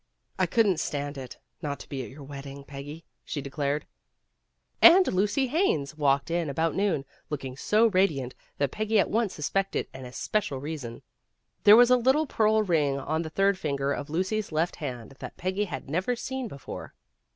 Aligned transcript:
"I 0.39 0.47
couldn't 0.47 0.79
stand 0.79 1.15
it, 1.15 1.37
not 1.61 1.79
to 1.81 1.87
be 1.87 2.03
at 2.03 2.09
your 2.09 2.23
wedding, 2.23 2.63
Peggy," 2.63 3.05
she 3.23 3.39
declared. 3.39 3.85
And 4.81 5.05
Lucy 5.05 5.45
Haines 5.45 5.95
walked 5.95 6.31
in 6.31 6.49
about 6.49 6.73
noon, 6.73 7.05
looking 7.29 7.55
so 7.55 7.85
radiant 7.85 8.33
that 8.57 8.71
Peggy 8.71 8.97
at 8.99 9.11
once 9.11 9.31
suspected 9.35 9.85
an 9.93 10.05
especial 10.05 10.57
reason. 10.59 11.03
There 11.65 11.75
was 11.77 11.91
a 11.91 11.97
little 11.97 12.25
pearl 12.25 12.63
ring 12.63 12.97
on 12.97 13.21
the 13.21 13.29
third 13.29 13.59
finger 13.59 13.93
of 13.93 14.09
Lucy 14.09 14.41
's 14.41 14.51
left 14.51 14.77
hand 14.77 15.17
that 15.19 15.37
Peggy 15.37 15.65
had 15.65 15.87
never 15.87 16.15
seen 16.15 16.47
before. 16.47 16.95